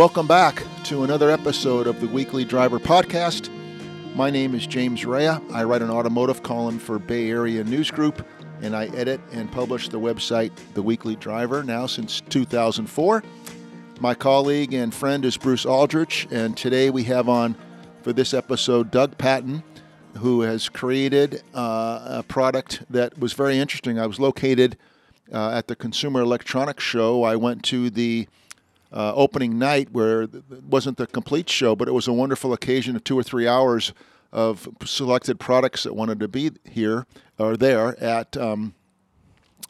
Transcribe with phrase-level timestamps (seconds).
[0.00, 3.50] Welcome back to another episode of the Weekly Driver Podcast.
[4.16, 5.42] My name is James Raia.
[5.52, 8.26] I write an automotive column for Bay Area News Group,
[8.62, 13.22] and I edit and publish the website The Weekly Driver now since 2004.
[14.00, 17.54] My colleague and friend is Bruce Aldrich, and today we have on
[18.00, 19.62] for this episode Doug Patton,
[20.16, 23.98] who has created uh, a product that was very interesting.
[23.98, 24.78] I was located
[25.30, 27.22] uh, at the Consumer Electronics Show.
[27.22, 28.28] I went to the
[28.92, 32.96] uh, opening night where it wasn't the complete show, but it was a wonderful occasion
[32.96, 33.92] of two or three hours
[34.32, 37.06] of selected products that wanted to be here
[37.38, 38.74] or there at um,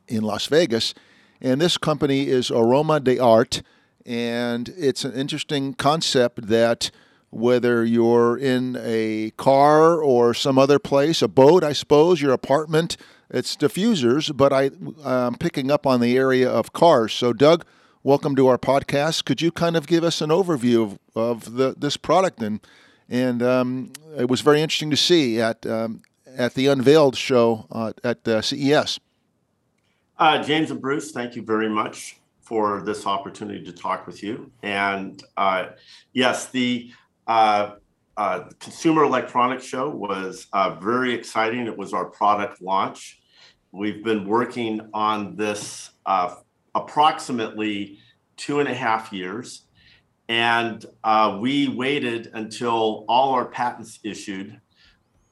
[0.08, 0.94] in Las Vegas.
[1.40, 3.62] And this company is Aroma de Art,
[4.04, 6.90] and it's an interesting concept that
[7.30, 12.96] whether you're in a car or some other place, a boat, I suppose, your apartment,
[13.30, 14.70] it's diffusers, but I,
[15.04, 17.12] I'm picking up on the area of cars.
[17.12, 17.64] So, Doug,
[18.02, 19.24] welcome to our podcast.
[19.24, 22.40] Could you kind of give us an overview of, of the, this product?
[22.40, 22.60] And,
[23.08, 27.92] and um, it was very interesting to see at, um, at the Unveiled show uh,
[28.02, 29.00] at uh, CES.
[30.18, 34.50] Uh, James and Bruce, thank you very much for this opportunity to talk with you.
[34.62, 35.66] And uh,
[36.12, 36.92] yes, the
[37.26, 37.72] uh,
[38.16, 40.46] uh, Consumer Electronics Show was
[40.80, 41.66] very exciting.
[41.66, 43.20] It was our product launch.
[43.72, 45.90] We've been working on this
[46.74, 47.98] approximately
[48.36, 49.62] two and a half years.
[50.28, 54.60] And uh, we waited until all our patents issued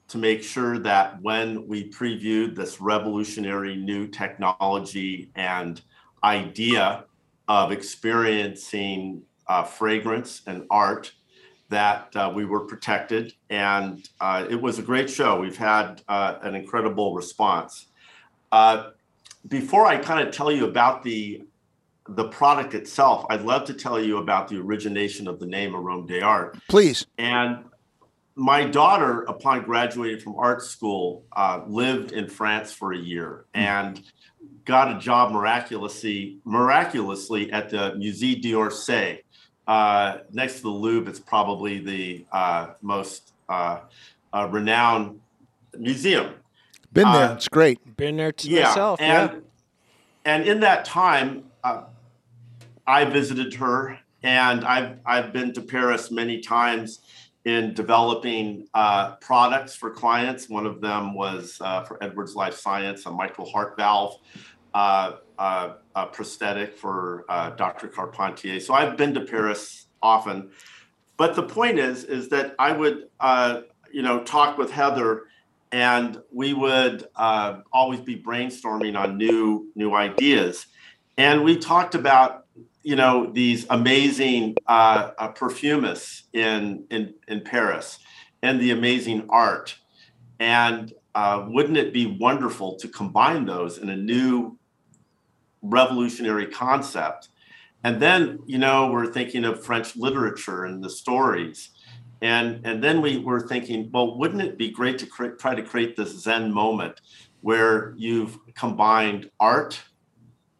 [0.08, 5.80] to make sure that when we previewed this revolutionary new technology and
[6.24, 7.04] idea
[7.46, 11.12] of experiencing uh, fragrance and art,
[11.68, 13.34] that uh, we were protected.
[13.50, 15.38] And uh, it was a great show.
[15.38, 17.86] We've had uh, an incredible response.
[18.50, 18.90] Uh,
[19.46, 21.42] before I kind of tell you about the
[22.08, 26.08] the product itself, I'd love to tell you about the origination of the name Arôme
[26.08, 26.58] d'Art.
[26.68, 27.06] Please.
[27.18, 27.64] And
[28.34, 33.60] my daughter, upon graduating from art school, uh, lived in France for a year mm.
[33.60, 34.02] and
[34.64, 39.20] got a job miraculously miraculously at the Musée d'Orsay.
[39.66, 43.80] Uh, next to the Louvre, it's probably the uh, most uh,
[44.32, 45.20] uh, renowned
[45.76, 46.32] museum
[46.92, 47.30] been there.
[47.30, 47.96] Uh, it's great.
[47.96, 49.00] Been there yeah, myself.
[49.00, 49.38] And, yeah.
[50.24, 51.84] And in that time, uh,
[52.86, 57.00] I visited her, and I've I've been to Paris many times
[57.44, 60.48] in developing uh, products for clients.
[60.48, 64.16] One of them was uh, for Edwards Life Science, a mitral heart valve.
[64.74, 67.24] Uh, uh, a prosthetic for
[67.56, 67.86] Dr.
[67.88, 68.58] Carpentier.
[68.60, 70.50] So I've been to Paris often,
[71.16, 73.08] but the point is, is that I would,
[73.92, 75.24] you know, talk with Heather
[75.72, 80.66] and we would uh, always be brainstorming on new new ideas.
[81.16, 82.46] And we talked about
[82.82, 87.98] you know these amazing uh, uh, perfumists in, in in paris
[88.42, 89.76] and the amazing art.
[90.40, 94.56] And uh, wouldn't it be wonderful to combine those in a new
[95.60, 97.28] revolutionary concept?
[97.82, 101.70] And then you know we're thinking of french literature and the stories
[102.20, 105.62] and, and then we were thinking, well, wouldn't it be great to cre- try to
[105.62, 107.00] create this Zen moment
[107.40, 109.80] where you've combined art,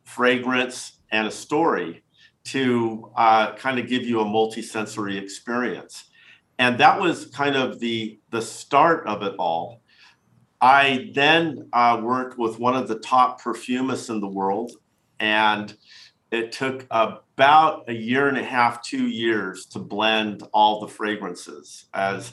[0.05, 2.05] fragrance, and a story
[2.45, 6.05] to uh, kind of give you a multisensory experience?
[6.61, 9.81] And that was kind of the, the start of it all.
[10.61, 14.73] I then uh, worked with one of the top perfumists in the world,
[15.21, 15.77] and
[16.31, 16.87] it took
[17.39, 21.85] about a year and a half, two years to blend all the fragrances.
[21.95, 22.33] As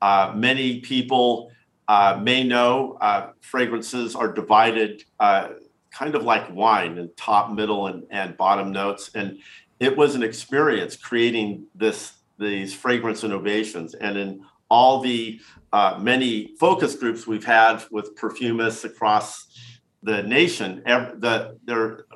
[0.00, 1.52] uh, many people
[1.86, 5.48] uh, may know, uh, fragrances are divided uh,
[5.90, 9.10] kind of like wine in top, middle, and, and bottom notes.
[9.14, 9.38] And
[9.80, 13.92] it was an experience creating this these fragrance innovations.
[13.92, 15.40] And in all the
[15.74, 19.48] uh, many focus groups we've had with perfumists across
[20.02, 22.06] the nation, the, there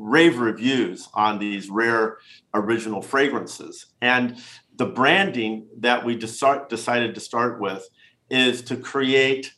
[0.00, 2.18] rave reviews on these rare
[2.54, 3.86] original fragrances.
[4.00, 4.42] And
[4.76, 7.88] the branding that we decided to start with
[8.30, 9.52] is to create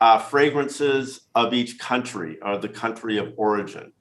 [0.00, 3.92] uh, fragrances of each country or the country of origin.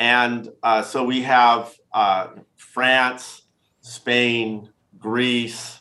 [0.00, 3.42] And uh, so we have uh, France,
[3.80, 5.80] Spain, Greece,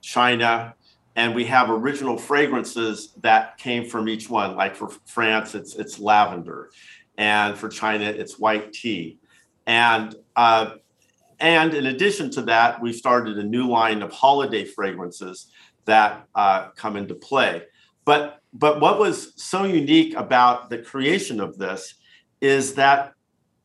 [0.00, 0.74] China,
[1.16, 4.56] and we have original fragrances that came from each one.
[4.56, 6.70] Like for France, it's it's lavender
[7.18, 9.18] and for China, it's white tea.
[9.66, 10.76] And uh,
[11.40, 15.52] and in addition to that, we started a new line of holiday fragrances
[15.84, 17.64] that uh, come into play.
[18.04, 21.94] But but what was so unique about the creation of this
[22.40, 23.12] is that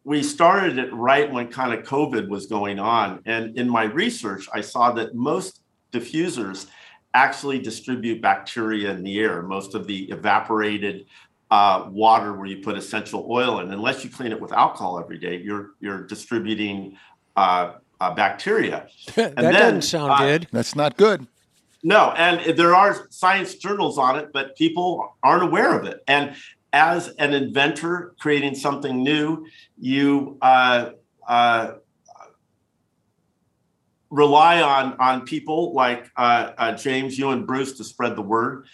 [0.04, 3.22] we started it right when kind of COVID was going on.
[3.26, 5.62] And in my research, I saw that most
[5.94, 6.68] diffusers
[7.14, 9.44] actually distribute bacteria in the air.
[9.44, 11.06] Most of the evaporated
[11.54, 15.20] uh, water where you put essential oil in, unless you clean it with alcohol every
[15.20, 16.98] day, you're you're distributing
[17.36, 18.88] uh, uh, bacteria.
[19.16, 20.48] that then, doesn't sound uh, good.
[20.52, 21.28] That's not good.
[21.84, 26.02] No, and there are science journals on it, but people aren't aware of it.
[26.08, 26.36] And
[26.72, 29.46] as an inventor creating something new,
[29.78, 30.92] you uh,
[31.28, 31.74] uh,
[34.10, 38.66] rely on on people like uh, uh, James, you and Bruce to spread the word,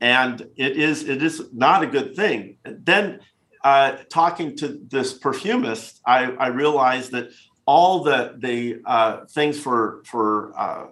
[0.00, 2.58] and it is it is not a good thing.
[2.64, 3.20] Then,
[3.64, 7.30] uh, talking to this perfumist, I, I realized that
[7.66, 10.86] all the the uh, things for for uh,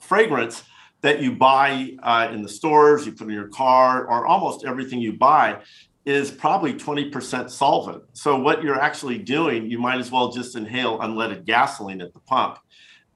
[0.00, 0.62] fragrance
[1.00, 5.00] that you buy uh, in the stores, you put in your car, or almost everything
[5.00, 5.60] you buy
[6.04, 8.02] is probably 20% solvent.
[8.14, 12.20] So what you're actually doing, you might as well just inhale unleaded gasoline at the
[12.20, 12.58] pump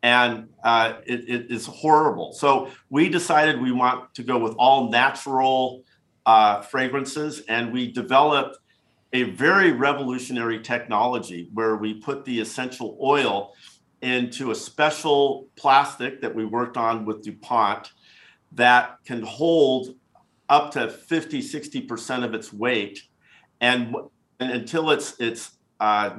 [0.02, 2.32] and uh, it, it is horrible.
[2.32, 5.84] So we decided we want to go with all natural
[6.26, 8.58] uh, fragrances, and we developed
[9.12, 13.52] a very revolutionary technology where we put the essential oil
[14.00, 17.93] into a special plastic that we worked on with DuPont
[18.52, 19.94] that can hold
[20.49, 23.02] up to 50, 60% of its weight.
[23.60, 23.94] And,
[24.40, 26.16] and until it's, it's uh,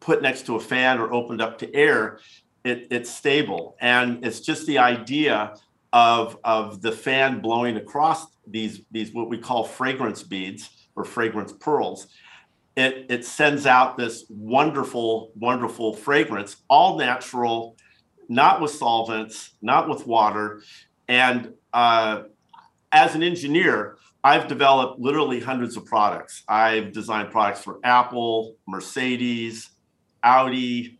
[0.00, 2.20] put next to a fan or opened up to air,
[2.64, 3.76] it, it's stable.
[3.80, 5.54] And it's just the idea
[5.92, 11.52] of, of the fan blowing across these, these what we call fragrance beads or fragrance
[11.52, 12.08] pearls.
[12.76, 17.76] It, it sends out this wonderful, wonderful fragrance, all natural,
[18.28, 20.62] not with solvents, not with water.
[21.06, 22.22] And uh,
[22.90, 26.42] as an engineer, I've developed literally hundreds of products.
[26.48, 29.68] I've designed products for Apple, Mercedes,
[30.22, 30.98] Audi,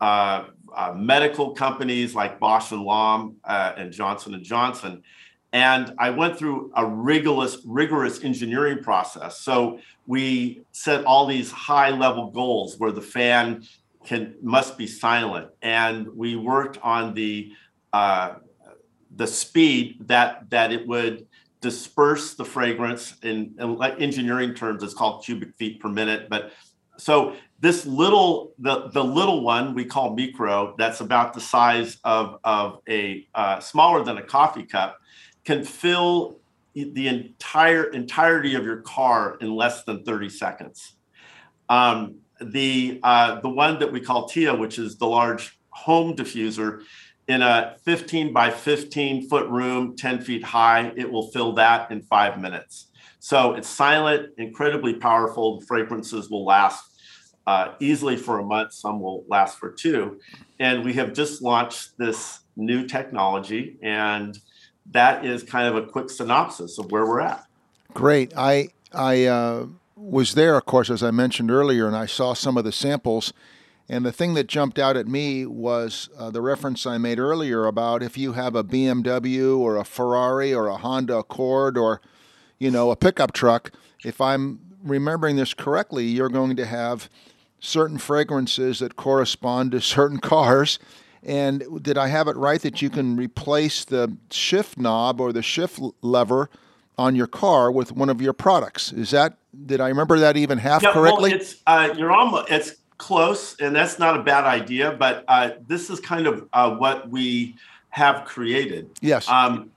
[0.00, 5.02] uh, uh, medical companies like Bausch and Lomb uh, and Johnson and Johnson.
[5.52, 9.40] And I went through a rigorous, rigorous engineering process.
[9.40, 13.64] So we set all these high level goals where the fan
[14.04, 17.52] can must be silent, and we worked on the
[17.92, 18.36] uh,
[19.14, 21.26] the speed that that it would
[21.60, 24.82] disperse the fragrance in, in engineering terms.
[24.82, 26.52] It's called cubic feet per minute, but
[26.96, 32.38] so this little the the little one we call micro that's about the size of
[32.44, 34.98] of a uh, smaller than a coffee cup
[35.44, 36.38] can fill
[36.74, 40.94] the entire entirety of your car in less than 30 seconds.
[41.68, 46.82] Um, the uh, the one that we call tia which is the large home diffuser
[47.28, 52.02] in a 15 by 15 foot room 10 feet high it will fill that in
[52.02, 52.88] five minutes
[53.20, 56.92] so it's silent incredibly powerful the fragrances will last
[57.46, 58.72] uh, easily for a month.
[58.72, 60.20] Some will last for two.
[60.58, 64.38] And we have just launched this new technology, and
[64.90, 67.44] that is kind of a quick synopsis of where we're at.
[67.94, 68.32] Great.
[68.36, 69.66] I I uh,
[69.96, 73.32] was there, of course, as I mentioned earlier, and I saw some of the samples.
[73.92, 77.66] And the thing that jumped out at me was uh, the reference I made earlier
[77.66, 82.00] about if you have a BMW or a Ferrari or a Honda Accord or,
[82.58, 83.70] you know, a pickup truck.
[84.02, 87.10] If I'm remembering this correctly, you're going to have
[87.60, 90.78] certain fragrances that correspond to certain cars.
[91.22, 95.42] And did I have it right that you can replace the shift knob or the
[95.42, 96.48] shift lever
[96.96, 98.90] on your car with one of your products?
[98.90, 101.32] Is that did I remember that even half yeah, correctly?
[101.32, 104.92] Well, it's uh, you're almost it's close, and that's not a bad idea.
[104.92, 107.56] But uh, this is kind of uh, what we
[107.90, 108.90] have created.
[109.00, 109.28] Yes.
[109.28, 109.70] Um,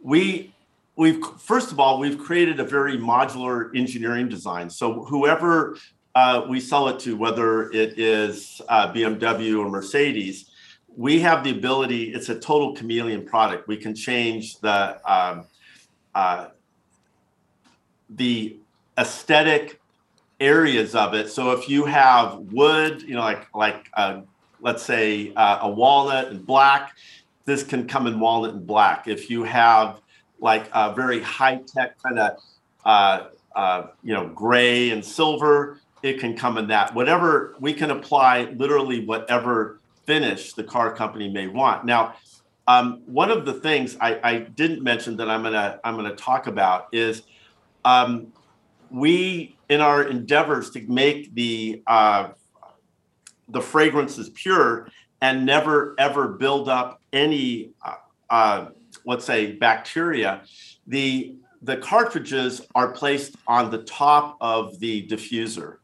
[0.00, 0.52] we
[0.96, 4.68] we've first of all we've created a very modular engineering design.
[4.68, 5.76] So whoever
[6.16, 10.50] uh, we sell it to, whether it is uh, BMW or Mercedes,
[10.96, 13.68] we have the ability, it's a total chameleon product.
[13.68, 15.44] We can change the, um,
[16.14, 16.48] uh,
[18.08, 18.56] the
[18.96, 19.78] aesthetic
[20.40, 21.30] areas of it.
[21.30, 24.20] So if you have wood, you know, like, like uh,
[24.60, 26.96] let's say uh, a walnut and black,
[27.44, 29.08] this can come in walnut and black.
[29.08, 30.00] If you have
[30.40, 32.36] like a very high tech kind of,
[32.84, 36.94] uh, you know, gray and silver, it can come in that.
[36.94, 41.84] Whatever we can apply, literally whatever finish the car company may want.
[41.84, 42.14] Now,
[42.68, 46.48] um, one of the things I, I, didn't mention that I'm gonna I'm gonna talk
[46.48, 47.22] about is
[47.84, 48.32] um,
[48.90, 52.28] we in our endeavors to make the uh,
[53.48, 54.88] the fragrances pure
[55.20, 57.94] and never ever build up any uh,
[58.30, 58.66] uh,
[59.04, 60.42] let's say bacteria.
[60.86, 65.78] The the cartridges are placed on the top of the diffuser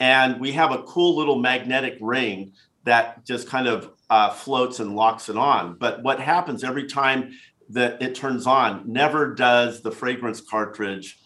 [0.00, 2.52] And we have a cool little magnetic ring
[2.84, 5.74] that just kind of uh, floats and locks it on.
[5.74, 11.18] But what happens every time that it turns on, never does the fragrance cartridge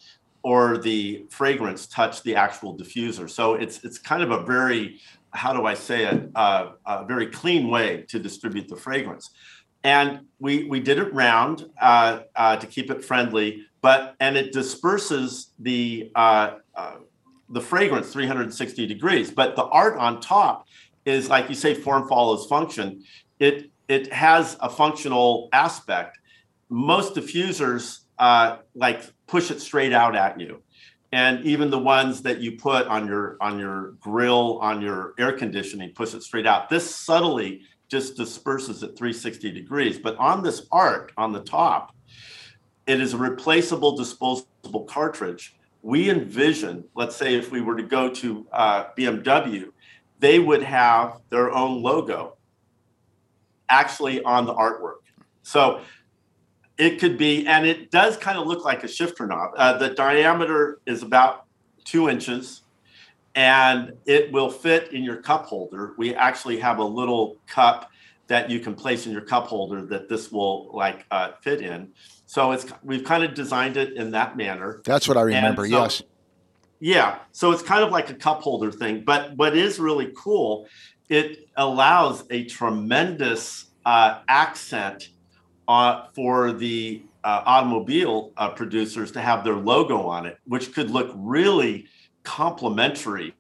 [0.47, 3.29] or the fragrance touch the actual diffuser.
[3.29, 5.01] So it's it's kind of a very
[5.31, 9.31] how do I say it uh, a very clean way to distribute the fragrance.
[9.83, 14.53] And we we did it round uh, uh, to keep it friendly, but and it
[14.53, 16.99] disperses the uh, uh,
[17.49, 19.33] the fragrance 360 degrees.
[19.33, 20.69] But the art on top
[21.05, 23.03] is like you say, form follows function.
[23.41, 26.21] It it has a functional aspect.
[26.69, 30.63] Most diffusers uh, like push it straight out at you,
[31.13, 35.33] and even the ones that you put on your on your grill on your air
[35.33, 36.69] conditioning push it straight out.
[36.69, 39.99] This subtly just disperses at 360 degrees.
[39.99, 41.95] But on this arc on the top,
[42.87, 45.57] it is a replaceable disposable cartridge.
[45.83, 49.71] We envision, let's say, if we were to go to uh, BMW,
[50.19, 52.37] they would have their own logo
[53.69, 55.03] actually on the artwork.
[55.43, 55.81] So
[56.79, 59.53] it could be, and it does kind of look like a shifter knob.
[59.57, 61.47] Uh, the diameter is about
[61.85, 62.63] two inches
[63.37, 65.95] and it will fit in your cup holder.
[65.99, 67.91] We actually have a little cup
[68.29, 71.93] that you can place in your cup holder that this will like uh, fit in.
[72.25, 74.81] So it's we've kind of designed it in that manner.
[74.85, 75.65] That's what I remember.
[75.69, 76.03] So, yes.
[76.81, 77.19] Yeah.
[77.33, 79.05] So it's kind of like a cup holder thing.
[79.05, 80.67] But what is really cool,
[81.09, 85.11] it allows a tremendous uh, accent
[85.69, 90.91] uh, for the uh, automobile uh, producers to have their logo on it, which could
[90.91, 91.87] look really
[92.23, 93.35] complementary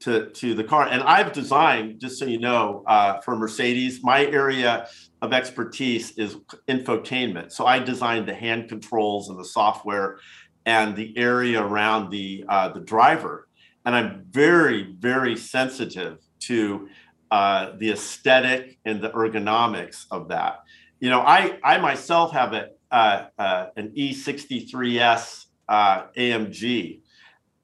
[0.00, 0.88] to, to the car.
[0.88, 4.88] And I've designed, just so you know, uh, for Mercedes, my area
[5.22, 6.36] of expertise is
[6.68, 7.52] infotainment.
[7.52, 10.18] So I designed the hand controls and the software
[10.66, 13.48] and the area around the uh, the driver.
[13.84, 16.88] And I'm very, very sensitive to
[17.30, 20.60] uh, the aesthetic and the ergonomics of that.
[21.02, 27.00] You know, I I myself have a uh, uh an E63s uh, AMG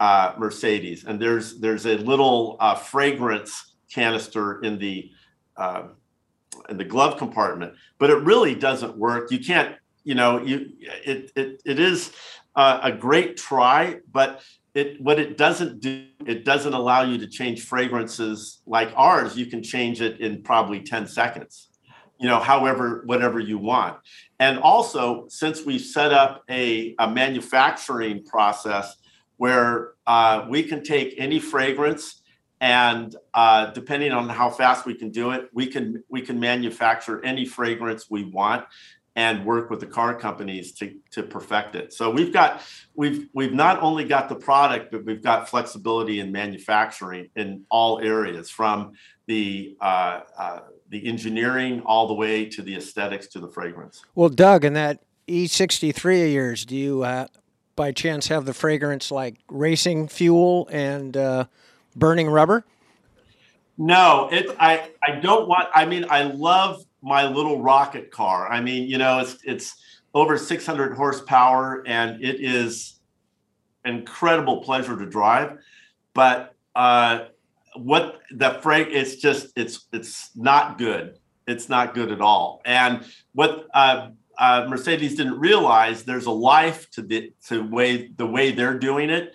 [0.01, 5.13] uh, Mercedes, and there's there's a little fragrance canister in the
[6.69, 9.31] in the glove compartment, but it really doesn't work.
[9.31, 10.71] You can't, you know, you
[11.07, 12.13] it it it is
[12.57, 14.43] uh, a great try, but
[14.75, 19.37] it what it doesn't do it doesn't allow you to change fragrances like ours.
[19.37, 21.68] You can change it in probably ten seconds,
[22.19, 23.97] you know, however whatever you want.
[24.41, 28.97] And also, since we've set up a, a manufacturing process
[29.37, 32.23] where uh, we can take any fragrance
[32.61, 37.25] and uh, depending on how fast we can do it we can we can manufacture
[37.25, 38.65] any fragrance we want
[39.19, 41.93] and work with the car companies to, to perfect it.
[41.93, 42.63] So we've got
[42.95, 47.99] we've we've not only got the product, but we've got flexibility in manufacturing in all
[47.99, 48.93] areas, from
[49.27, 50.61] the uh, uh,
[50.91, 54.05] the engineering all the way to the aesthetics to the fragrance.
[54.15, 57.27] Well, Doug, in that E63 of yours, do you uh,
[57.75, 61.47] by chance have the fragrance like racing fuel and uh,
[61.97, 62.65] burning rubber?
[63.77, 64.47] No, it.
[64.61, 65.69] I I don't want.
[65.75, 68.51] I mean, I love my little rocket car.
[68.51, 69.77] I mean, you know, it's it's
[70.15, 72.99] over 600 horsepower and it is
[73.85, 75.59] incredible pleasure to drive.
[76.15, 77.27] But uh,
[77.77, 81.19] what the freight it's just it's it's not good.
[81.47, 82.61] It's not good at all.
[82.65, 88.27] And what uh, uh, Mercedes didn't realize there's a life to the to way the
[88.27, 89.35] way they're doing it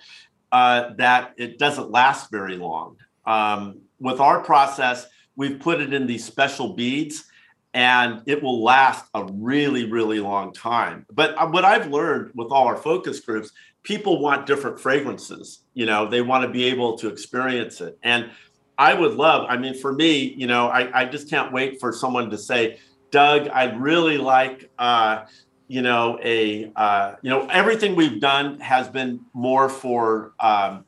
[0.52, 2.98] uh, that it doesn't last very long.
[3.26, 7.26] Um, with our process, we've put it in these special beads
[7.74, 11.06] and it will last a really really long time.
[11.12, 13.52] But uh, what i've learned with all our focus groups
[13.84, 17.98] people want different fragrances you know they want to be able to experience it.
[18.04, 18.30] And
[18.78, 21.94] i would love i mean for me you know i, I just can't wait for
[21.94, 22.80] someone to say
[23.12, 25.26] doug i'd really like uh,
[25.68, 30.86] you know a uh, you know everything we've done has been more for um,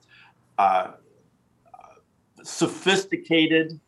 [0.57, 0.91] uh,
[2.43, 3.79] sophisticated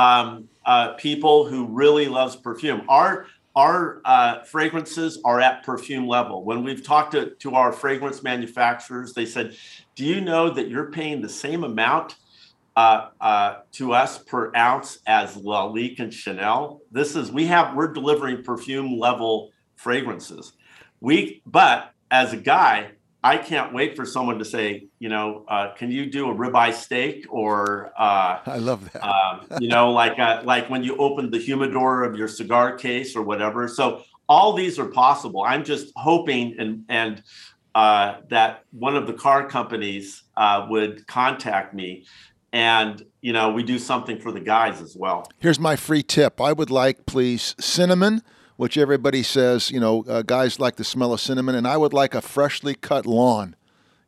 [0.00, 2.82] um, uh, people who really loves perfume.
[2.88, 3.26] Our
[3.56, 6.44] our uh, fragrances are at perfume level.
[6.44, 9.56] When we've talked to, to our fragrance manufacturers, they said,
[9.96, 12.16] "Do you know that you're paying the same amount
[12.76, 16.80] uh, uh, to us per ounce as Lalique and Chanel?
[16.90, 20.52] This is we have we're delivering perfume level fragrances.
[21.00, 25.74] We but as a guy, I can't wait for someone to say, you know, uh,
[25.74, 27.92] can you do a ribeye steak or?
[27.98, 29.06] Uh, I love that.
[29.06, 33.14] um, you know, like uh, like when you open the humidor of your cigar case
[33.14, 33.68] or whatever.
[33.68, 35.42] So all these are possible.
[35.46, 37.22] I'm just hoping and and
[37.74, 42.06] uh, that one of the car companies uh, would contact me
[42.52, 46.40] and you know we do something for the guys as well Here's my free tip.
[46.40, 48.22] I would like, please, cinnamon,
[48.60, 51.94] which everybody says, you know, uh, guys like the smell of cinnamon, and I would
[51.94, 53.56] like a freshly cut lawn.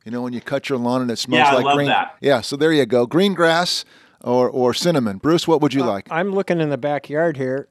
[0.05, 1.87] You know, when you cut your lawn and it smells Yeah, I like love green.
[1.87, 2.15] that.
[2.21, 3.07] Yeah, so there you go.
[3.07, 3.83] Green grass
[4.21, 5.17] or, or cinnamon.
[5.17, 6.07] Bruce, what would you like?
[6.11, 7.67] I'm looking in the backyard here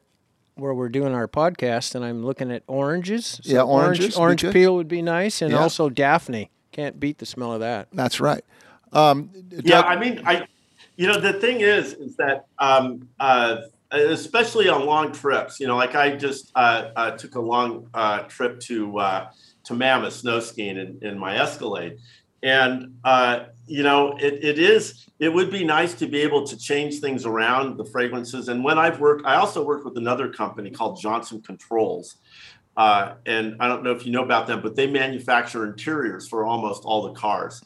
[0.57, 3.39] where we're doing our podcast, and I'm looking at oranges.
[3.45, 5.61] So Yeah, oranges Orange, orange peel would be nice, and Yeah.
[5.61, 6.51] also Daphne.
[6.73, 7.89] Can't beat the smell of that.
[7.93, 8.45] That's right.
[8.93, 10.47] Um, yeah Doug- i mean i
[10.97, 13.59] you know the thing is is that um uh
[13.93, 15.61] especially on long trips.
[15.61, 19.31] You know like i just uh, uh took a long uh trip to uh
[19.65, 21.99] to mammoth snow skiing in, in my escalade.
[22.43, 26.57] And uh you know it, it is it would be nice to be able to
[26.57, 28.49] change things around the fragrances.
[28.49, 32.17] And when i've worked i also work with another company called johnson controls
[32.77, 36.45] uh, and i don't know if you know about them but they manufacture interiors for
[36.45, 37.63] almost all the cars.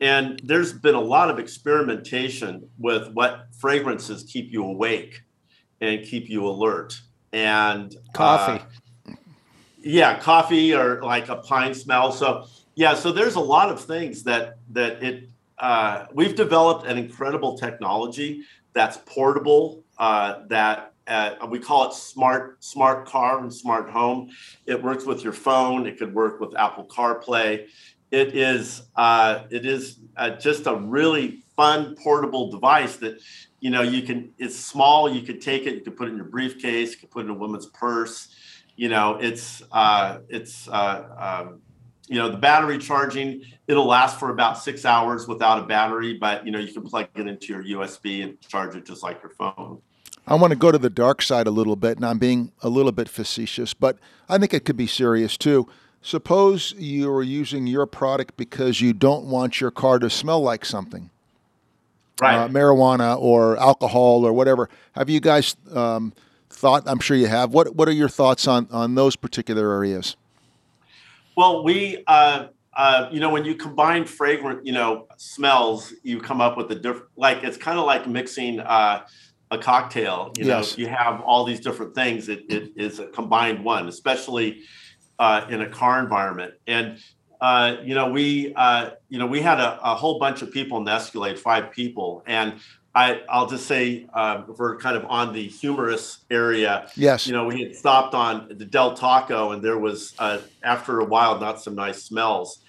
[0.00, 5.23] And there's been a lot of experimentation with what fragrances keep you awake
[5.84, 7.00] and keep you alert.
[7.32, 8.62] And Coffee.
[8.62, 9.14] uh,
[9.82, 12.10] yeah, coffee or like a pine smell.
[12.12, 16.98] So yeah, so there's a lot of things that that it uh, we've developed an
[16.98, 19.84] incredible technology that's portable.
[19.98, 24.30] Uh, that uh, we call it smart smart car and smart home.
[24.66, 25.86] It works with your phone.
[25.86, 27.66] It could work with Apple CarPlay.
[28.10, 33.20] It is uh, it is uh, just a really fun portable device that
[33.64, 34.30] you know you can.
[34.36, 35.10] It's small.
[35.10, 35.74] You could take it.
[35.74, 36.92] You could put it in your briefcase.
[36.92, 38.28] You could put it in a woman's purse.
[38.76, 41.62] You know, it's uh, it's uh, um,
[42.06, 43.42] you know the battery charging.
[43.66, 47.08] It'll last for about six hours without a battery, but you know you can plug
[47.14, 49.80] it into your USB and charge it just like your phone.
[50.26, 52.68] I want to go to the dark side a little bit, and I'm being a
[52.68, 55.66] little bit facetious, but I think it could be serious too.
[56.02, 60.66] Suppose you are using your product because you don't want your car to smell like
[60.66, 61.08] something,
[62.20, 62.36] Right.
[62.36, 64.68] uh, marijuana or alcohol or whatever.
[64.92, 66.12] Have you guys um,
[66.48, 66.84] thought?
[66.86, 67.52] I'm sure you have.
[67.52, 70.16] What What are your thoughts on on those particular areas?
[71.36, 72.46] Well, we, uh,
[72.76, 76.76] uh, you know, when you combine fragrant, you know, smells, you come up with a
[76.76, 77.08] different.
[77.16, 79.04] Like it's kind of like mixing uh,
[79.50, 80.32] a cocktail.
[80.38, 80.78] You know, Yes.
[80.78, 82.28] you have all these different things.
[82.28, 84.60] It, it is a combined one, especially
[85.18, 86.54] uh, in a car environment.
[86.68, 86.98] And
[87.44, 90.78] uh, you know, we, uh, you know, we had a, a whole bunch of people
[90.78, 92.54] in the Escalade, five people, and
[92.94, 97.26] I, I'll just say, uh, we're kind of on the humorous area, Yes.
[97.26, 101.04] you know, we had stopped on the Del Taco, and there was, uh, after a
[101.04, 102.60] while, not some nice smells.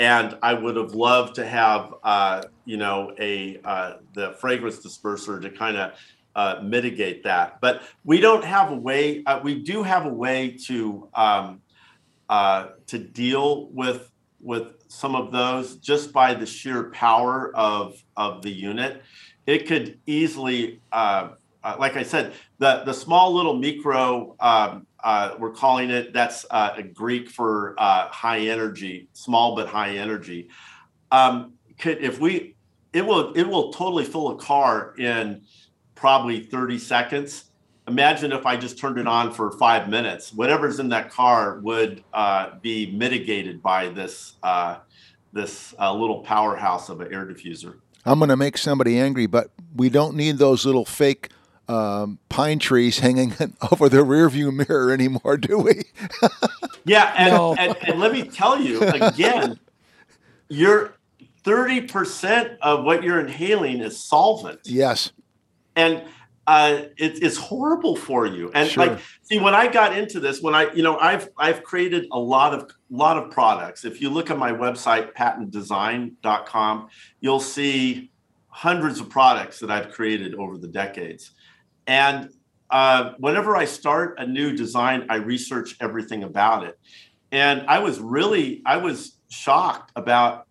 [0.00, 5.40] And I would have loved to have, uh, you know, a uh, the fragrance disperser
[5.42, 5.92] to kind of
[6.34, 7.60] uh, mitigate that.
[7.60, 9.22] But we don't have a way.
[9.24, 11.60] Uh, we do have a way to um,
[12.28, 14.10] uh, to deal with
[14.44, 19.02] with some of those just by the sheer power of of the unit.
[19.46, 21.30] It could easily, uh,
[21.62, 24.36] uh, like I said, the the small little micro.
[24.38, 29.68] Um, uh, we're calling it that's uh, a Greek for uh, high energy, small but
[29.68, 30.48] high energy.
[31.10, 32.54] Um, could if we,
[32.92, 35.42] it will it will totally fill a car in
[35.94, 37.44] probably 30 seconds.
[37.86, 40.32] Imagine if I just turned it on for five minutes.
[40.32, 44.76] Whatever's in that car would uh, be mitigated by this uh,
[45.32, 47.76] this uh, little powerhouse of an air diffuser.
[48.06, 51.30] I'm going to make somebody angry, but we don't need those little fake
[51.68, 53.34] um, pine trees hanging
[53.72, 55.82] over the rearview mirror anymore, do we?
[56.86, 57.54] Yeah, and, No.
[57.54, 59.58] and, and let me tell you again,
[60.50, 60.92] you're
[61.44, 64.60] 30% of what you're inhaling is solvent.
[64.64, 65.10] yes.
[65.74, 66.02] and
[66.46, 68.50] uh, it, it's horrible for you.
[68.54, 68.86] And Sure.
[68.86, 72.18] like, see, when I got into this, when I, you know, I've I've created a
[72.18, 73.84] lot of lot of products.
[73.84, 76.88] If you look at my website, pattondesign.com,
[77.20, 78.10] you'll see
[78.48, 81.32] hundreds of products that I've created over the decades.
[81.86, 82.30] And
[82.70, 86.78] uh, whenever I start a new design, I research everything about it.
[87.32, 90.46] And I was really, I was shocked about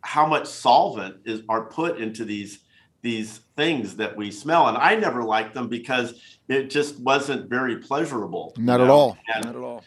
[0.00, 2.60] how much solvent is are put into these
[3.02, 6.14] these things that we smell and i never liked them because
[6.48, 8.92] it just wasn't very pleasurable you Not at know?
[8.94, 9.18] all.
[9.34, 9.84] And- Not at all.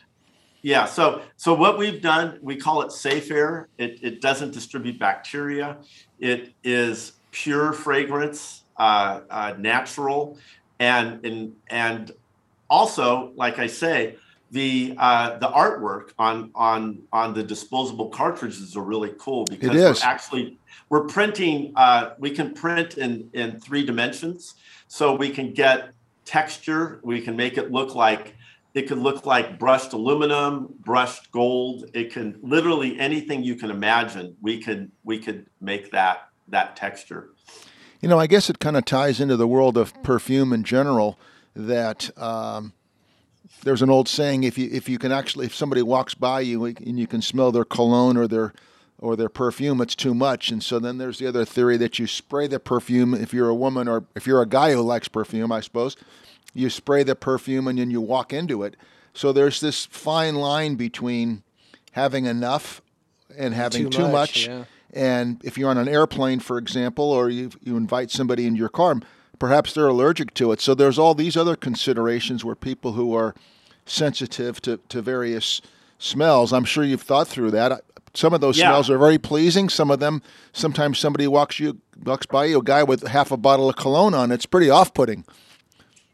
[0.61, 4.99] yeah so so what we've done we call it safe air it, it doesn't distribute
[4.99, 5.77] bacteria
[6.19, 10.37] it is pure fragrance uh, uh, natural
[10.79, 12.11] and and and
[12.69, 14.17] also like i say
[14.55, 20.07] the uh, the artwork on on on the disposable cartridges are really cool because we're
[20.09, 24.55] actually we're printing uh, we can print in in three dimensions
[24.87, 25.89] so we can get
[26.23, 28.33] texture we can make it look like
[28.73, 31.85] it could look like brushed aluminum, brushed gold.
[31.93, 34.35] It can literally anything you can imagine.
[34.41, 37.29] We could we could make that that texture.
[38.01, 41.17] You know, I guess it kind of ties into the world of perfume in general.
[41.55, 42.73] That um,
[43.65, 46.63] there's an old saying: if you if you can actually if somebody walks by you
[46.65, 48.53] and you can smell their cologne or their
[48.97, 50.51] or their perfume, it's too much.
[50.51, 53.55] And so then there's the other theory that you spray the perfume if you're a
[53.55, 55.97] woman or if you're a guy who likes perfume, I suppose
[56.53, 58.77] you spray the perfume and then you walk into it.
[59.13, 61.43] So there's this fine line between
[61.91, 62.81] having enough
[63.37, 64.11] and having too, too much.
[64.11, 64.63] much yeah.
[64.93, 68.69] And if you're on an airplane, for example, or you, you invite somebody into your
[68.69, 68.95] car,
[69.39, 70.61] perhaps they're allergic to it.
[70.61, 73.35] So there's all these other considerations where people who are
[73.85, 75.61] sensitive to, to various
[75.99, 77.81] smells, I'm sure you've thought through that.
[78.13, 78.69] Some of those Yeah.
[78.69, 79.69] smells are very pleasing.
[79.69, 80.21] Some of them,
[80.53, 84.13] sometimes somebody walks you walks by you, a guy with half a bottle of cologne
[84.13, 84.31] on.
[84.31, 85.25] It's pretty off-putting.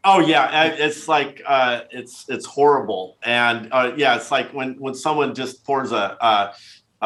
[0.04, 4.94] Oh yeah, it's like uh, it's it's horrible, and uh, yeah, it's like when when
[4.94, 6.54] someone just pours a a,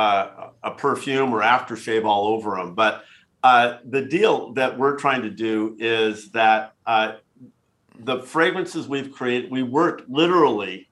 [0.01, 0.29] a,
[0.63, 2.75] a perfume or aftershave all over them.
[2.75, 3.05] But
[3.43, 7.17] uh, the deal that we're trying to do is that uh,
[8.01, 10.89] the fragrances we've created, we worked literally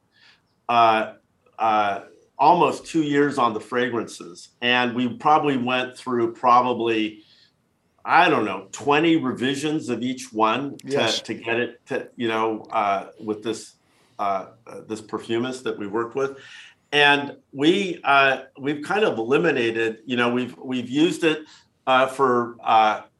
[0.69, 1.15] uh,
[1.59, 2.01] uh,
[2.39, 7.23] almost two years on the fragrances, and we probably went through probably.
[8.07, 11.23] I don't know, 20 revisions of each one to, Yes.
[11.23, 13.77] to get it to, you know, uh, with this
[14.19, 16.37] uh, uh, this perfumist that we worked with.
[16.93, 21.47] And we uh, we've kind of eliminated, you know, we've we've used it
[21.87, 22.57] uh, for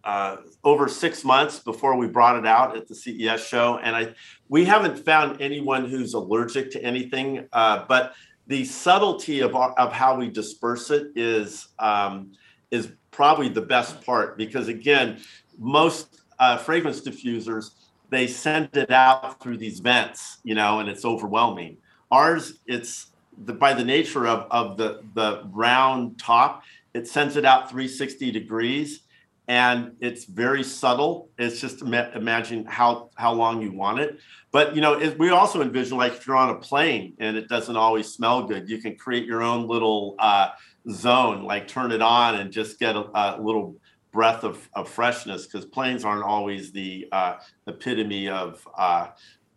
[0.05, 4.15] uh, over six months before we brought it out at the CES show, and I
[4.49, 7.49] we haven't found anyone who's allergic to anything.
[7.53, 8.15] Uh, but
[8.47, 12.33] the subtlety of our, of how we disperse it is um,
[12.71, 15.21] is probably the best part because again,
[15.59, 17.71] most uh, fragrance diffusers
[18.11, 21.77] they send it out through these vents, you know, and it's overwhelming.
[22.11, 23.09] Ours, it's
[23.45, 26.63] the, by the nature of, of the, the round top,
[26.95, 29.01] it sends it out 360 degrees
[29.47, 31.29] and it's very subtle.
[31.39, 34.19] It's just ima- imagine how, how long you want it.
[34.53, 37.49] But, you know, it, we also envision like if you're on a plane and it
[37.49, 40.51] doesn't always smell good, you can create your own little uh,
[40.91, 43.77] zone, like turn it on and just get a, a little
[44.13, 49.09] breath of, of freshness because planes aren't always the uh, epitome of uh,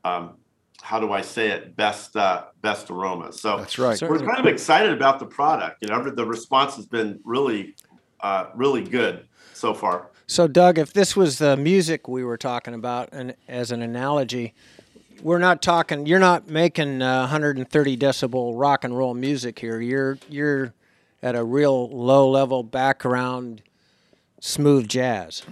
[0.03, 0.35] um,
[0.81, 3.33] how do I say it best uh, best aroma.
[3.33, 3.97] So That's right.
[3.97, 5.77] Sir- we're kind of excited about the product.
[5.81, 7.75] You know, the response has been really
[8.19, 10.07] uh, really good so far.
[10.27, 14.53] So, Doug, if this was the music we were talking about, and as an analogy,
[15.21, 16.05] we're not talking.
[16.05, 19.79] You're not making uh, 130 decibel rock and roll music here.
[19.81, 20.73] You're you're
[21.23, 23.61] at a real low level background,
[24.39, 25.43] smooth jazz.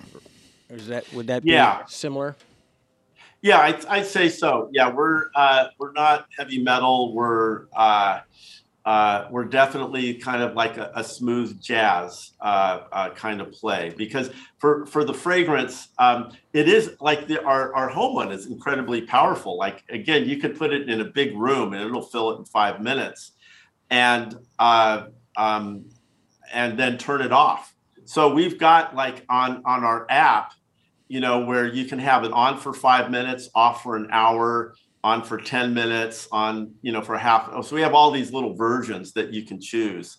[0.69, 1.85] Is that would that be Yeah.
[1.87, 2.35] similar?
[3.41, 4.69] Yeah, I'd, I'd say so.
[4.71, 7.13] Yeah, we're uh, we're not heavy metal.
[7.13, 8.21] We're uh,
[8.85, 13.91] uh, we're definitely kind of like a, a smooth jazz uh, uh, kind of play
[13.97, 18.45] because for for the fragrance, um, it is like the, our our home one is
[18.45, 19.57] incredibly powerful.
[19.57, 22.45] Like again, you could put it in a big room and it'll fill it in
[22.45, 23.31] five minutes,
[23.89, 25.85] and uh, um,
[26.53, 27.73] and then turn it off.
[28.05, 30.53] So we've got like on on our app
[31.07, 34.73] you know, where you can have it on for five minutes, off for an hour,
[35.05, 37.47] on for 10 minutes, on, you know, for half.
[37.53, 40.17] oh, So we have all these little versions that you can choose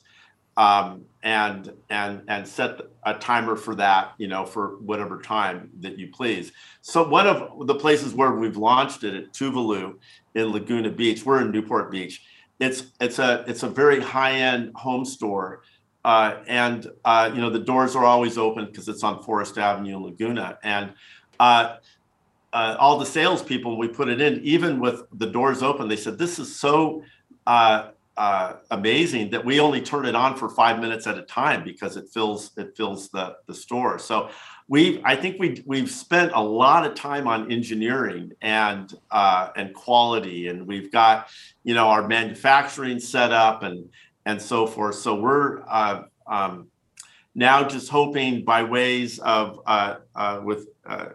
[0.56, 5.98] um, and, and, and set a timer for that, you know, for whatever time that
[5.98, 6.52] you please.
[6.82, 9.96] So one of the places where we've launched it at Tuvalu
[10.36, 12.24] in Laguna Beach, we're in Newport Beach.
[12.60, 15.62] It's, it's a, it's a very high end home store
[16.04, 19.98] uh, and uh, you know the doors are always open because it's on Forest Avenue
[19.98, 20.92] Laguna, and
[21.40, 21.78] uh,
[22.56, 26.16] uh, all the salespeople we put it in, even with the doors open, they said
[26.16, 27.02] this is so
[27.46, 31.62] uh, uh, amazing that we only turn it on for five minutes at a time
[31.62, 33.98] because it fills it fills the the store.
[33.98, 34.30] So
[34.68, 39.74] we I think we we've spent a lot of time on engineering and uh, and
[39.74, 41.28] quality, and we've got
[41.62, 43.86] you know our manufacturing set up and
[44.24, 44.94] and so forth.
[44.94, 46.68] So we're uh, um,
[47.34, 51.08] now just hoping by ways of uh, uh, with uh,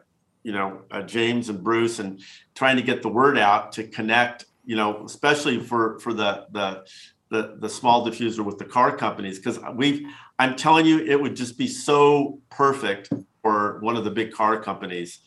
[0.43, 2.19] you know uh, James and Bruce and
[2.55, 4.45] trying to get the word out to connect.
[4.65, 6.85] You know, especially for for the the
[7.29, 10.05] the, the small diffuser with the car companies because we've
[10.37, 13.09] I'm telling you it would just be so perfect
[13.41, 15.19] for one of the big car companies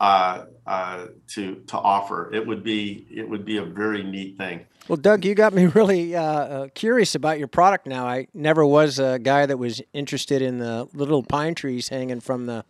[0.00, 2.32] uh, uh, to to offer.
[2.34, 4.66] It would be it would be a very neat thing.
[4.88, 8.06] Well, Doug, you got me really uh, uh, curious about your product now.
[8.06, 12.46] I never was a guy that was interested in the little pine trees hanging from
[12.46, 12.64] the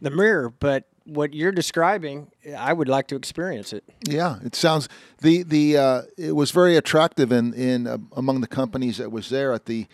[0.00, 3.84] the mirror, but what you're describing, I would like to experience it.
[4.08, 4.88] Yeah, it sounds
[5.20, 9.28] the the uh, it was very attractive in in uh, among the companies that was
[9.28, 9.86] there at the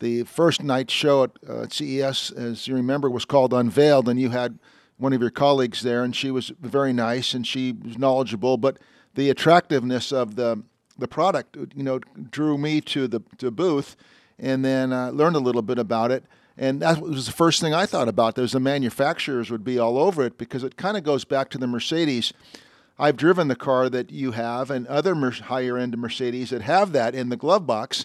[0.00, 4.30] the first night show at uh, CES, as you remember, was called Unveiled, and you
[4.30, 4.58] had
[4.96, 8.78] one of your colleagues there, and she was very nice and she was knowledgeable, but
[9.14, 10.62] the attractiveness of the
[10.98, 11.98] the product, you know,
[12.30, 13.96] drew me to the to booth,
[14.38, 16.24] and then uh, learned a little bit about it.
[16.60, 18.34] And that was the first thing I thought about.
[18.34, 21.58] There's the manufacturers would be all over it because it kind of goes back to
[21.58, 22.34] the Mercedes.
[22.98, 27.14] I've driven the car that you have and other higher end Mercedes that have that
[27.14, 28.04] in the glove box.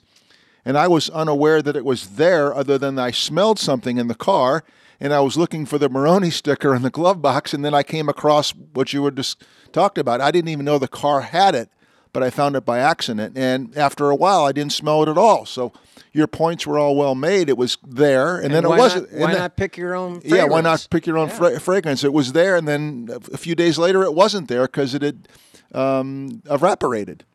[0.64, 4.16] And I was unaware that it was there other than I smelled something in the
[4.16, 4.64] car
[5.02, 7.54] and I was looking for the Monroney sticker in the glove box.
[7.54, 10.22] And then I came across what you were just talked about.
[10.22, 11.70] I didn't even know the car had it,
[12.14, 13.38] but I found it by accident.
[13.38, 15.46] And after a while, I didn't smell it at all.
[15.46, 15.74] So
[16.16, 17.50] your points were all well made.
[17.50, 19.12] It was there, and, and then it wasn't.
[19.12, 20.22] Not, why then, not pick your own?
[20.22, 20.34] Fragrance?
[20.34, 21.36] Yeah, why not pick your own yeah.
[21.36, 22.06] fra- fragrance?
[22.06, 25.28] It was there, and then a few days later, it wasn't there because it had
[25.74, 27.26] um, evaporated.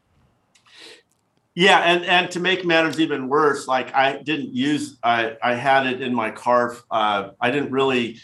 [1.54, 5.84] Yeah, and and to make matters even worse, like I didn't use, I I had
[5.84, 6.74] it in my car.
[6.90, 8.16] Uh, I didn't really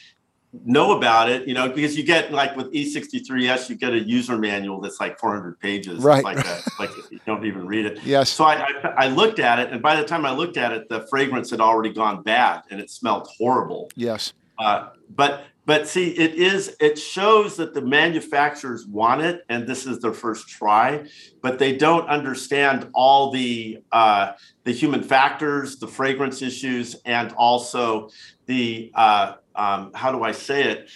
[0.64, 4.38] know about it, you know, because you get like with E63S, you get a user
[4.38, 6.02] manual that's like 400 pages.
[6.02, 6.24] Right.
[6.24, 8.02] like a, like you don't even read it.
[8.04, 8.30] Yes.
[8.30, 10.88] So I, I, I looked at it, and by the time I looked at it,
[10.88, 13.90] the fragrance had already gone bad, and it smelled horrible.
[13.96, 14.32] Yes.
[14.58, 19.84] Uh, but but see, it is it shows that the manufacturers want it, and this
[19.84, 21.04] is their first try,
[21.42, 28.10] but they don't understand all the uh, the human factors, the fragrance issues, and also
[28.46, 30.90] the uh, um, how do I say it?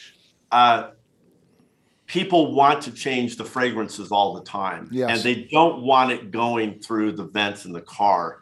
[0.51, 0.91] Uh,
[2.07, 5.11] people want to change the fragrances all the time, yes.
[5.11, 8.41] and they don't want it going through the vents in the car.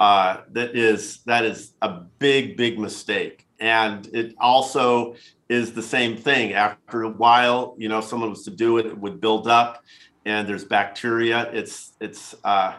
[0.00, 5.14] Uh, that is that is a big big mistake, and it also
[5.48, 6.54] is the same thing.
[6.54, 9.84] After a while, you know, someone was to do it, it would build up,
[10.24, 11.50] and there's bacteria.
[11.52, 12.74] It's it's uh,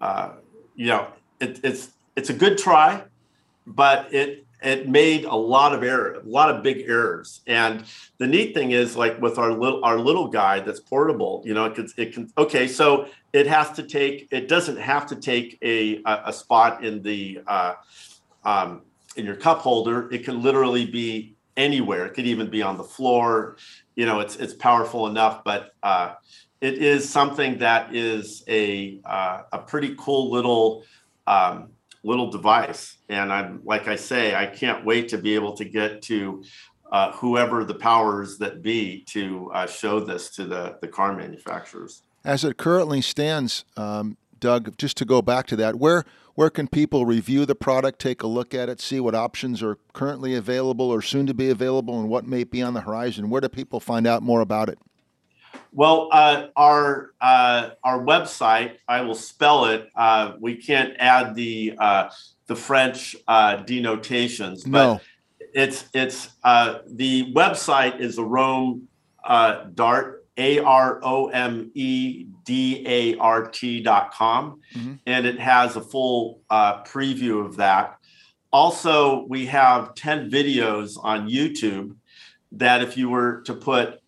[0.00, 0.32] uh,
[0.76, 1.08] you know
[1.40, 3.02] it, it's it's a good try,
[3.66, 7.40] but it it made a lot of error, a lot of big errors.
[7.46, 7.84] And
[8.18, 11.66] the neat thing is, like with our little our little guy that's portable, you know,
[11.66, 15.58] it can, it can okay, so it has to take, it doesn't have to take
[15.62, 17.74] a a, spot in the uh,
[18.44, 18.82] um,
[19.16, 20.10] in your cup holder.
[20.12, 22.06] It can literally be anywhere.
[22.06, 23.56] It could even be on the floor.
[23.96, 26.14] You know, it's it's powerful enough, but uh,
[26.60, 30.84] it is something that is a uh, a pretty cool little.
[31.26, 31.70] Um,
[32.04, 32.98] little device.
[33.08, 36.44] And I'm like I say, I can't wait to be able to get to
[36.92, 42.02] uh, whoever the powers that be to uh, show this to the, the car manufacturers.
[42.24, 46.66] As it currently stands, um, Doug, just to go back to that, where where can
[46.66, 50.90] people review the product, take a look at it, see what options are currently available
[50.90, 53.30] or soon to be available, and what may be on the horizon?
[53.30, 54.78] Where do people find out more about it?
[55.76, 59.90] Well, uh, our uh, our website, I will spell it.
[59.96, 62.10] Uh, we can't add the uh,
[62.46, 65.00] the French uh, denotations, but no.
[65.52, 68.82] it's it's uh, the website is Arome
[69.74, 74.94] Dart A R O M E D A R T dot com, mm-hmm.
[75.06, 77.98] and it has a full preview of that.
[78.52, 81.96] Also, we have ten videos on YouTube
[82.52, 83.98] that if you were to put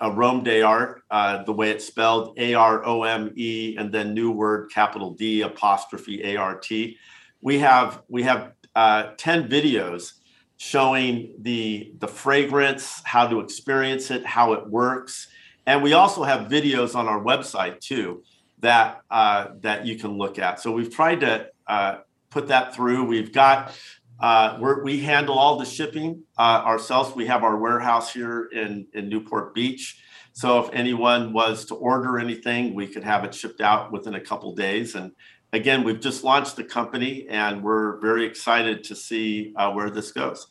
[0.00, 3.92] a Rome de Art, uh, the way it's spelled, A R O M E, and
[3.92, 6.98] then new word capital D apostrophe A R T.
[7.40, 10.12] We have we have uh, ten videos
[10.58, 15.28] showing the the fragrance, how to experience it, how it works,
[15.66, 18.22] and we also have videos on our website too
[18.60, 20.60] that uh, that you can look at.
[20.60, 21.98] So we've tried to uh,
[22.30, 23.04] put that through.
[23.04, 23.72] We've got
[24.20, 27.14] uh, we handle all the shipping uh, ourselves.
[27.14, 30.00] We have our warehouse here in, in Newport Beach.
[30.32, 34.20] So if anyone was to order anything, we could have it shipped out within a
[34.20, 34.94] couple days.
[34.94, 35.12] And
[35.52, 40.12] again, we've just launched the company and we're very excited to see uh, where this
[40.12, 40.48] goes.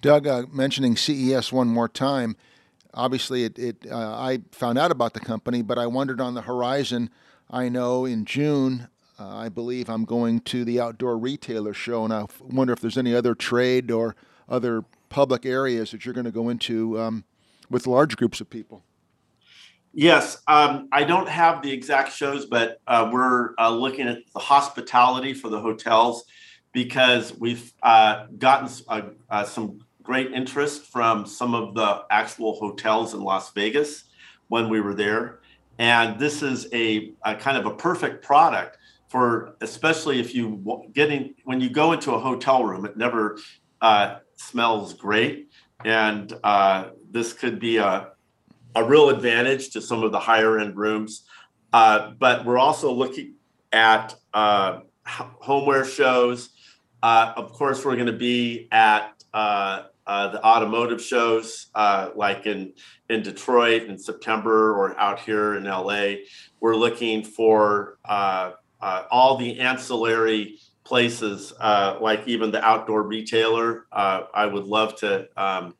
[0.00, 2.36] Doug, uh, mentioning CES one more time,
[2.92, 6.42] obviously it, it uh, I found out about the company, but I wondered on the
[6.42, 7.10] horizon.
[7.50, 12.12] I know in June uh, I believe I'm going to the outdoor retailer show, and
[12.12, 14.16] I wonder if there's any other trade or
[14.48, 17.24] other public areas that you're going to go into um,
[17.70, 18.82] with large groups of people.
[19.92, 24.40] Yes, um, I don't have the exact shows, but uh, we're uh, looking at the
[24.40, 26.24] hospitality for the hotels
[26.72, 33.14] because we've uh, gotten uh, uh, some great interest from some of the actual hotels
[33.14, 34.04] in Las Vegas
[34.48, 35.38] when we were there.
[35.78, 38.78] And this is a, a kind of a perfect product
[39.14, 43.38] for especially if you getting when you go into a hotel room, it never
[43.80, 45.50] uh, smells great.
[45.84, 48.08] and uh, this could be a
[48.74, 51.28] a real advantage to some of the higher end rooms.
[51.72, 53.34] Uh, but we're also looking
[53.72, 56.50] at uh, homeware shows.
[57.00, 61.68] Uh, of course, we're going to be at uh, the automotive shows,
[62.16, 62.72] like in
[63.08, 66.14] in Detroit in September or out here in LA.
[66.58, 67.98] We're looking for
[69.10, 73.86] all the ancillary places, like even the outdoor retailer.
[73.92, 75.28] I would love to.
[75.36, 75.74] Um,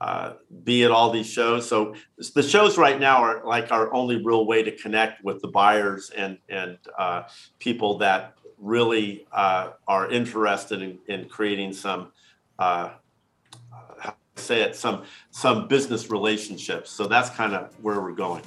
[0.00, 1.66] uh, be at all these shows.
[1.66, 1.94] So
[2.34, 6.10] the shows right now are like our only real way to connect with the buyers
[6.10, 7.22] and and uh,
[7.58, 12.12] people that really uh, are interested in, in creating some
[12.58, 12.90] uh,
[14.36, 16.90] say it some some business relationships.
[16.90, 18.42] So that's kind of where we're going.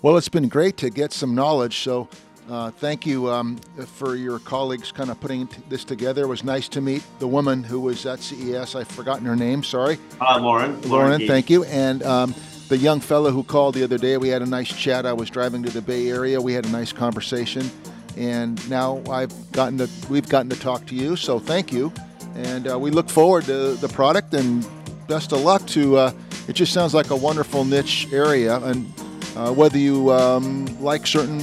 [0.00, 1.78] Well, it's been great to get some knowledge.
[1.78, 2.08] So
[2.50, 6.24] uh, thank you um, for your colleagues kind of putting this together.
[6.24, 8.74] It was nice to meet the woman who was at CES.
[8.74, 9.62] I've forgotten her name.
[9.62, 9.98] Sorry.
[10.20, 10.80] Uh, Lauren.
[10.82, 11.64] Lauren, Lauren thank you.
[11.64, 12.34] And um,
[12.68, 15.06] the young fellow who called the other day, we had a nice chat.
[15.06, 16.40] I was driving to the Bay Area.
[16.40, 17.70] We had a nice conversation.
[18.16, 21.16] And now I've gotten to, we've gotten to talk to you.
[21.16, 21.92] So thank you.
[22.34, 24.66] And uh, we look forward to the product and
[25.06, 26.12] best of luck to, uh,
[26.48, 28.56] it just sounds like a wonderful niche area.
[28.56, 28.92] And
[29.36, 31.40] uh, whether you um, like certain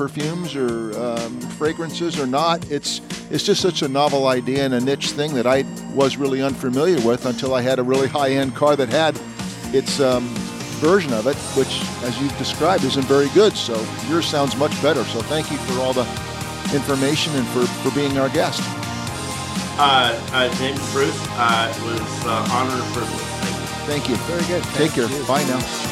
[0.00, 2.58] perfumes or um, fragrances or not.
[2.70, 6.40] It's it's just such a novel idea and a niche thing that I was really
[6.40, 9.14] unfamiliar with until I had a really high-end car that had
[9.74, 10.26] its um,
[10.80, 13.54] version of it, which, as you've described, isn't very good.
[13.54, 13.74] So
[14.08, 15.04] yours sounds much better.
[15.04, 16.08] So thank you for all the
[16.74, 18.62] information and for, for being our guest.
[19.76, 23.20] Uh, uh, James Bruce, uh, it was uh, honor and privilege.
[23.84, 24.16] Thank you.
[24.32, 24.64] Very good.
[24.74, 25.08] Take care.
[25.26, 25.89] Bye now.